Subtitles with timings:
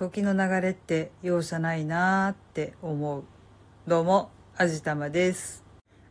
[0.00, 3.24] 時の流れって容赦ないなーって思う。
[3.86, 5.62] どうも、あじたまです。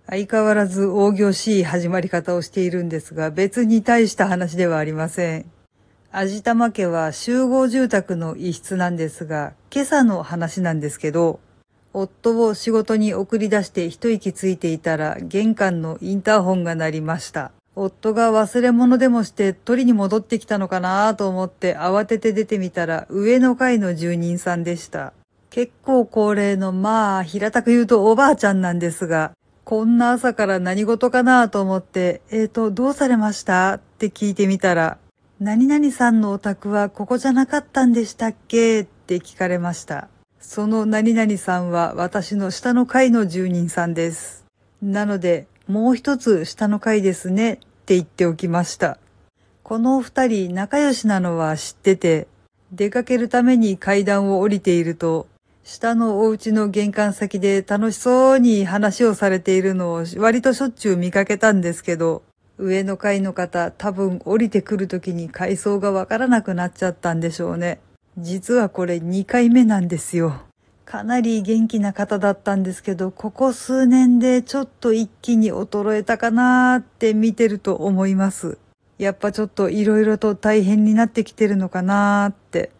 [0.07, 5.51] 相変わらず大行しい始まり方をしているんですが、別に大した話ではありません。
[6.11, 11.39] あじたま家は集合住宅の一室なんですが、今朝の話なんですけど、
[11.91, 17.51] 夫を仕事に送り出して一息ついていたら玄関のインターホンが鳴りました。
[17.75, 25.13] 夫が忘れ物でもして取りに戻ってきたのかなと思って慌てて出てみたら上の階の住人さんでした。
[25.49, 29.31] 結構高齢のまあ平たく言うとおばあちゃんなんですが、
[29.63, 33.73] こんな朝から何事かなと思って、えーと、どうされました？
[33.75, 34.97] って聞いてみたら、
[35.39, 38.81] 何々さんのお宅はここじゃなかったんでしたっけ？
[38.81, 40.07] って聞かれました。
[40.39, 44.45] その何々さんは私の下の階の住人さんです。
[44.81, 48.97] なので、もう一つ下の階ですねって言っておきました。
[49.61, 52.27] このお二人仲良しなのは知ってて、
[52.71, 55.27] 出かけるために階段を降りていると、
[55.63, 62.23] 下のお家の玄関先で楽しそうに話をされているのを割としょっちゅう見かけたんですけど、
[62.57, 67.79] 上の階の方多分降りてくる時に階層がわからなくなっちゃったんでしょうね。
[68.17, 70.48] 実はこれ2回目なんですよ。
[70.89, 78.57] かなり元気な方だったんですけど、ここ数年でちょっと一気に衰えたかなーって見てると思います。
[78.97, 82.71] やっぱちょっと色々と大変になってきてるのかなーって。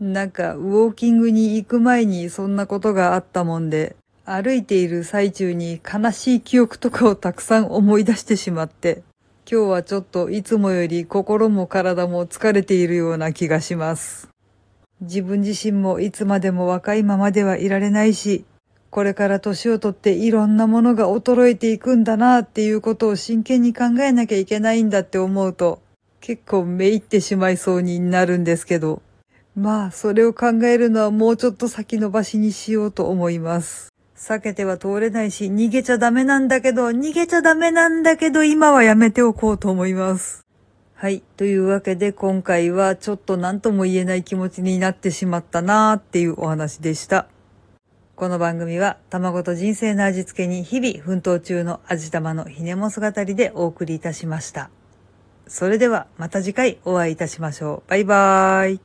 [0.00, 9.04] なんか、ウォーキングに行く前にそんなことがあったもんで、歩いている最中に悲しい記憶とかをたくさん思い出してしまって、
[9.48, 14.31] 今日はちょっといつもより心も体も疲れているような気がします。
[15.02, 18.44] 自分自身もいつまでも若いままではいられないし、
[18.90, 25.82] これから年をとっていろんなものが衰えていくんだなっていうことを真剣に考えなきゃいけないんだって思うと、
[26.20, 29.02] 結構めいってしまいそうになるんですけど、
[29.56, 33.92] まあ、それを考えるのはもうちょっと先延ばしにしようと思います。
[34.16, 40.46] 避けては通れないし、逃げちゃダメなんだけど、逃げちゃダメなんだけど、今はやめておこうと思います。
[41.02, 41.20] はい。
[41.36, 47.26] というわけで、今回はちょっと何とも言えない気持ちになってしまったなーっていうお話でした。
[48.14, 54.70] この番組は、卵と人生の味付けに日々奮闘中の味玉のひねも姿りでお送りいたしました。
[55.48, 57.90] それでは、また次回お会いいたしましょう。
[57.90, 58.82] バイバーイ。